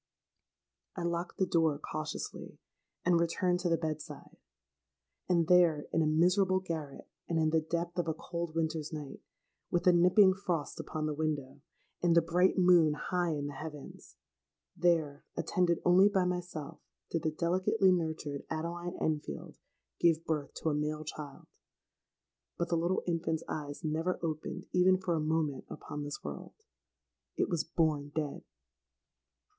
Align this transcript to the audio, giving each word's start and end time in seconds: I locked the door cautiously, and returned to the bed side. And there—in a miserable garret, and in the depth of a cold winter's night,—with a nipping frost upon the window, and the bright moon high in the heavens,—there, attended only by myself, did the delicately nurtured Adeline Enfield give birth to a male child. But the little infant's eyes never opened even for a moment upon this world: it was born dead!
I 0.95 1.03
locked 1.03 1.37
the 1.37 1.45
door 1.45 1.77
cautiously, 1.77 2.57
and 3.05 3.19
returned 3.19 3.59
to 3.59 3.69
the 3.69 3.77
bed 3.77 4.01
side. 4.01 4.35
And 5.29 5.47
there—in 5.47 6.01
a 6.01 6.07
miserable 6.07 6.59
garret, 6.59 7.07
and 7.29 7.37
in 7.37 7.51
the 7.51 7.61
depth 7.61 7.99
of 7.99 8.07
a 8.07 8.15
cold 8.15 8.55
winter's 8.55 8.91
night,—with 8.91 9.85
a 9.85 9.93
nipping 9.93 10.33
frost 10.33 10.79
upon 10.79 11.05
the 11.05 11.13
window, 11.13 11.61
and 12.01 12.15
the 12.15 12.21
bright 12.23 12.57
moon 12.57 12.93
high 12.95 13.33
in 13.33 13.45
the 13.45 13.53
heavens,—there, 13.53 15.23
attended 15.37 15.77
only 15.85 16.09
by 16.09 16.25
myself, 16.25 16.79
did 17.11 17.21
the 17.21 17.29
delicately 17.29 17.91
nurtured 17.91 18.43
Adeline 18.49 18.97
Enfield 18.99 19.59
give 19.99 20.25
birth 20.25 20.51
to 20.55 20.69
a 20.71 20.73
male 20.73 21.05
child. 21.05 21.45
But 22.57 22.69
the 22.69 22.75
little 22.75 23.03
infant's 23.05 23.43
eyes 23.47 23.83
never 23.83 24.17
opened 24.23 24.65
even 24.71 24.97
for 24.97 25.13
a 25.13 25.19
moment 25.21 25.65
upon 25.69 26.01
this 26.01 26.23
world: 26.23 26.55
it 27.37 27.49
was 27.49 27.63
born 27.63 28.09
dead! 28.15 28.43